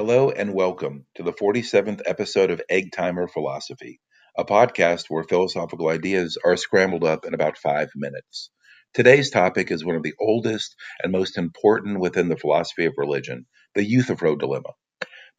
[0.00, 4.00] Hello and welcome to the 47th episode of Egg Timer Philosophy,
[4.34, 8.48] a podcast where philosophical ideas are scrambled up in about five minutes.
[8.94, 13.44] Today's topic is one of the oldest and most important within the philosophy of religion,
[13.74, 14.70] the Euthyphro dilemma.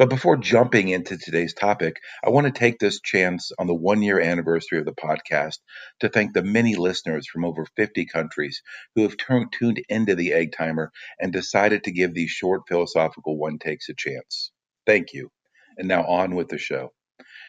[0.00, 4.02] But before jumping into today's topic, I want to take this chance on the one
[4.02, 5.58] year anniversary of the podcast
[6.00, 8.62] to thank the many listeners from over 50 countries
[8.94, 13.36] who have t- tuned into the Egg Timer and decided to give these short philosophical
[13.36, 14.52] one takes a chance.
[14.86, 15.30] Thank you.
[15.78, 16.90] And now on with the show.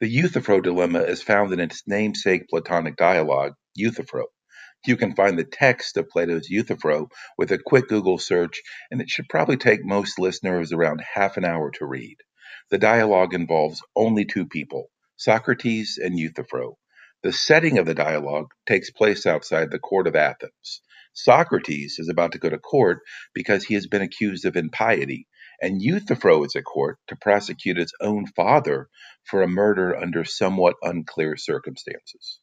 [0.00, 4.26] The Euthyphro dilemma is found in its namesake Platonic dialogue, Euthyphro.
[4.86, 7.08] You can find the text of Plato's Euthyphro
[7.38, 11.44] with a quick Google search, and it should probably take most listeners around half an
[11.46, 12.18] hour to read.
[12.70, 16.76] The dialogue involves only two people, Socrates and Euthyphro.
[17.22, 20.82] The setting of the dialogue takes place outside the court of Athens.
[21.14, 22.98] Socrates is about to go to court
[23.34, 25.26] because he has been accused of impiety,
[25.62, 28.88] and Euthyphro is at court to prosecute his own father
[29.24, 32.40] for a murder under somewhat unclear circumstances.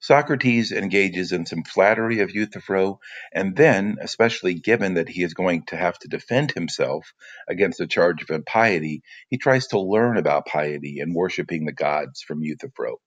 [0.00, 3.00] Socrates engages in some flattery of Euthyphro,
[3.34, 7.12] and then, especially given that he is going to have to defend himself
[7.48, 12.22] against a charge of impiety, he tries to learn about piety and worshiping the gods
[12.22, 12.98] from Euthyphro.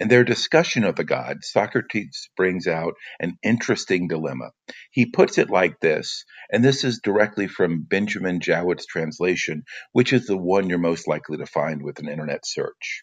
[0.00, 4.52] In their discussion of the gods, Socrates brings out an interesting dilemma.
[4.92, 10.26] He puts it like this, and this is directly from Benjamin Jowett's translation, which is
[10.26, 13.02] the one you're most likely to find with an internet search.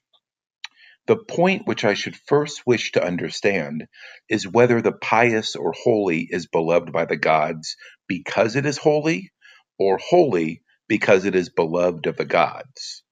[1.07, 3.87] The point which I should first wish to understand
[4.29, 7.75] is whether the pious or holy is beloved by the gods
[8.07, 9.31] because it is holy,
[9.77, 13.03] or holy because it is beloved of the gods.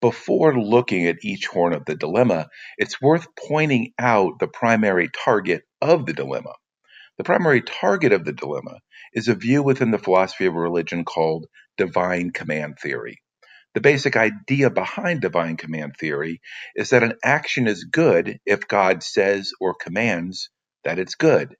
[0.00, 5.64] Before looking at each horn of the dilemma, it's worth pointing out the primary target
[5.82, 6.54] of the dilemma.
[7.18, 8.80] The primary target of the dilemma
[9.14, 11.46] is a view within the philosophy of religion called
[11.78, 13.18] divine command theory.
[13.74, 16.40] The basic idea behind divine command theory
[16.76, 20.50] is that an action is good if God says or commands
[20.84, 21.56] that it's good,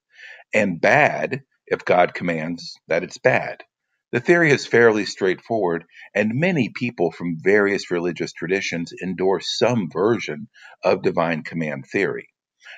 [0.54, 3.62] and bad if God commands that it's bad.
[4.10, 10.48] The theory is fairly straightforward, and many people from various religious traditions endorse some version
[10.82, 12.28] of divine command theory.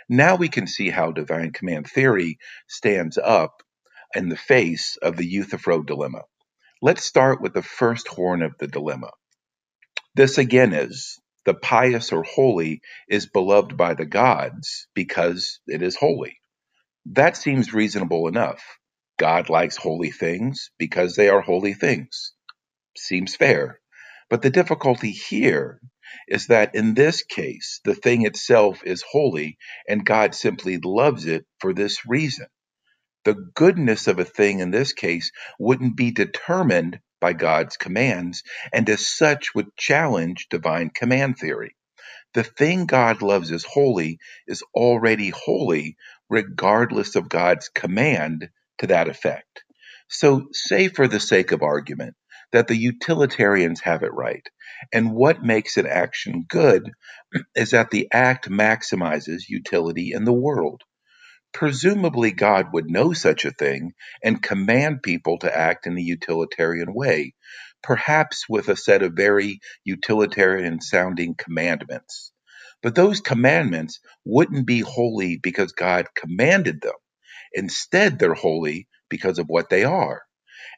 [0.09, 2.39] Now we can see how divine command theory
[2.69, 3.63] stands up
[4.15, 6.23] in the face of the Euthyphro dilemma.
[6.83, 9.11] Let's start with the first horn of the dilemma.
[10.17, 15.95] This again is the pious or holy is beloved by the gods because it is
[15.97, 16.39] holy.
[17.07, 18.80] That seems reasonable enough.
[19.21, 22.35] God likes holy things because they are holy things.
[22.97, 23.81] Seems fair.
[24.31, 25.81] But the difficulty here
[26.29, 29.59] is that in this case, the thing itself is holy
[29.89, 32.47] and God simply loves it for this reason.
[33.25, 38.43] The goodness of a thing in this case wouldn't be determined by God's commands,
[38.73, 41.77] and as such would challenge divine command theory.
[42.35, 45.97] The thing God loves as holy is already holy,
[46.31, 49.65] regardless of God's command to that effect.
[50.11, 52.17] So, say for the sake of argument
[52.53, 54.47] that the utilitarians have it right,
[54.93, 56.93] and what makes an action good
[57.57, 60.83] is that the act maximizes utility in the world.
[61.55, 66.95] Presumably, God would know such a thing and command people to act in a utilitarian
[66.95, 67.35] way,
[67.83, 72.33] perhaps with a set of very utilitarian sounding commandments.
[72.83, 76.95] But those commandments wouldn't be holy because God commanded them.
[77.55, 80.23] Instead, they're holy because of what they are.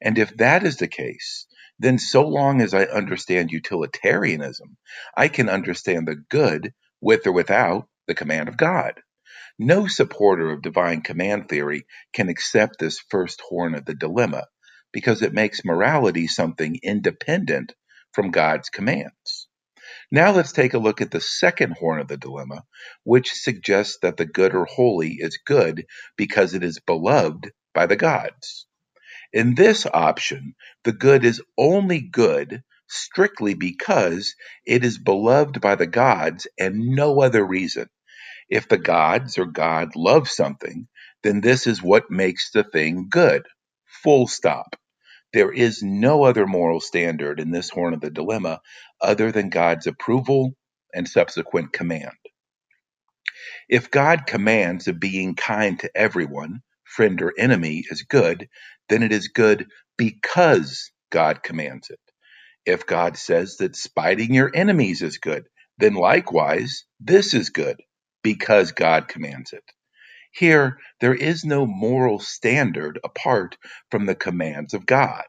[0.03, 1.47] And if that is the case,
[1.79, 4.77] then so long as I understand utilitarianism,
[5.17, 8.95] I can understand the good with or without the command of God.
[9.59, 14.45] No supporter of divine command theory can accept this first horn of the dilemma
[14.93, 17.75] because it makes morality something independent
[18.15, 19.32] from God's commands.
[20.13, 22.65] Now let's take a look at the second horn of the dilemma,
[23.05, 25.87] which suggests that the good or holy is good
[26.19, 28.69] because it is beloved by the gods.
[29.33, 30.55] In this option,
[30.85, 34.35] the good is only good strictly because
[34.67, 37.89] it is beloved by the gods and no other reason.
[38.51, 40.89] If the gods or God love something,
[41.25, 43.45] then this is what makes the thing good.
[44.05, 44.77] Full stop.
[45.33, 48.61] There is no other moral standard in this horn of the dilemma
[49.01, 50.53] other than God's approval
[50.95, 52.17] and subsequent command.
[53.69, 58.49] If God commands a being kind to everyone, friend or enemy, is good,
[58.91, 59.69] then it is good
[59.99, 62.01] because God commands it.
[62.67, 67.81] If God says that spiting your enemies is good, then likewise, this is good
[68.23, 69.65] because God commands it.
[70.33, 73.57] Here, there is no moral standard apart
[73.91, 75.25] from the commands of God.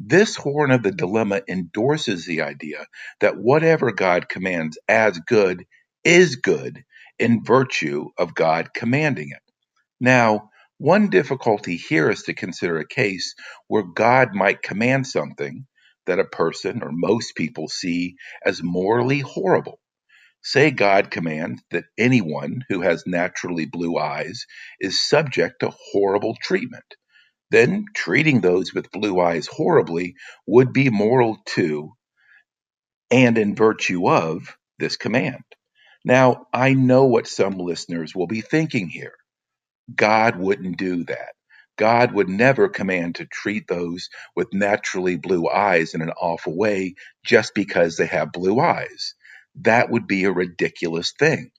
[0.00, 2.86] This horn of the dilemma endorses the idea
[3.20, 5.66] that whatever God commands as good
[6.04, 6.84] is good
[7.18, 9.42] in virtue of God commanding it.
[10.00, 13.34] Now, one difficulty here is to consider a case
[13.68, 15.66] where God might command something
[16.06, 19.80] that a person or most people see as morally horrible.
[20.42, 24.46] Say God commands that anyone who has naturally blue eyes
[24.80, 26.84] is subject to horrible treatment.
[27.50, 31.92] Then treating those with blue eyes horribly would be moral too,
[33.10, 35.44] and in virtue of this command.
[36.04, 39.14] Now, I know what some listeners will be thinking here.
[39.94, 41.34] God wouldn't do that.
[41.78, 46.94] God would never command to treat those with naturally blue eyes in an awful way
[47.24, 49.14] just because they have blue eyes.
[49.62, 51.52] That would be a ridiculous thing.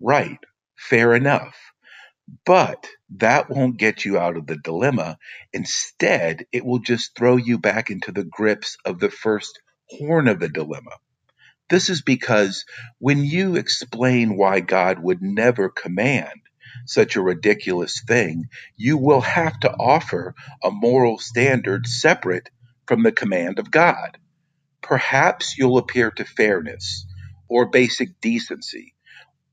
[0.00, 0.38] Right,
[0.78, 1.56] fair enough.
[2.46, 2.86] But
[3.16, 5.18] that won't get you out of the dilemma.
[5.52, 10.40] Instead, it will just throw you back into the grips of the first horn of
[10.40, 10.92] the dilemma.
[11.70, 12.64] This is because
[13.00, 16.40] when you explain why God would never command
[16.86, 18.46] such a ridiculous thing,
[18.76, 22.50] you will have to offer a moral standard separate
[22.86, 24.18] from the command of God.
[24.82, 27.06] Perhaps you'll appear to fairness
[27.48, 28.86] or basic decency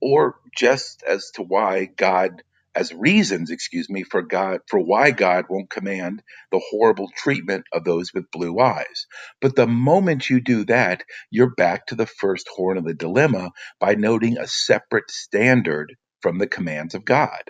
[0.01, 2.43] or just as to why God
[2.75, 7.83] as reasons, excuse me, for God for why God won't command the horrible treatment of
[7.83, 9.07] those with blue eyes.
[9.41, 13.49] But the moment you do that, you're back to the first horn of the dilemma
[13.79, 17.41] by noting a separate standard from the commands of God.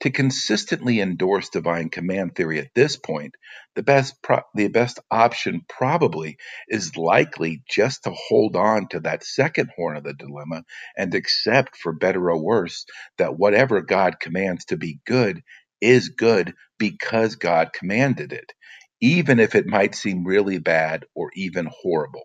[0.00, 3.34] To consistently endorse divine command theory at this point,
[3.74, 6.36] the best pro- the best option probably
[6.68, 10.64] is likely just to hold on to that second horn of the dilemma
[10.96, 12.84] and accept for better or worse
[13.18, 15.42] that whatever God commands to be good
[15.80, 18.52] is good because God commanded it,
[19.00, 22.24] even if it might seem really bad or even horrible.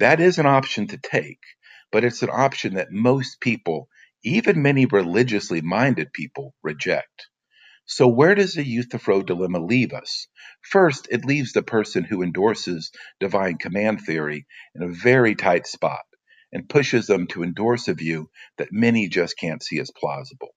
[0.00, 1.40] That is an option to take,
[1.92, 3.88] but it's an option that most people
[4.24, 7.28] even many religiously minded people reject.
[7.86, 10.28] So, where does the Euthyphro dilemma leave us?
[10.62, 16.02] First, it leaves the person who endorses divine command theory in a very tight spot
[16.52, 20.54] and pushes them to endorse a view that many just can't see as plausible.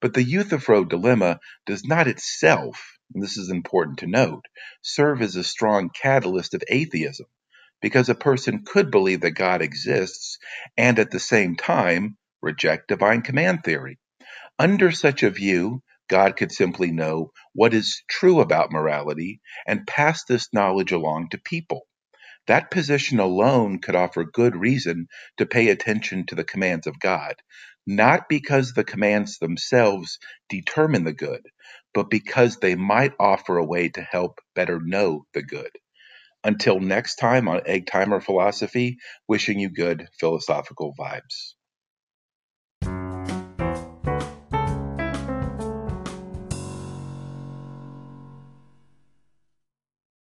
[0.00, 4.44] But the Euthyphro dilemma does not itself, and this is important to note,
[4.82, 7.26] serve as a strong catalyst of atheism,
[7.80, 10.38] because a person could believe that God exists
[10.76, 13.98] and at the same time reject divine command theory.
[14.58, 20.24] Under such a view, God could simply know what is true about morality and pass
[20.24, 21.82] this knowledge along to people.
[22.48, 27.36] That position alone could offer good reason to pay attention to the commands of God,
[27.86, 30.18] not because the commands themselves
[30.50, 31.42] determine the good,
[31.94, 35.70] but because they might offer a way to help better know the good.
[36.44, 38.98] Until next time on Egg Timer Philosophy,
[39.28, 41.55] wishing you good philosophical vibes.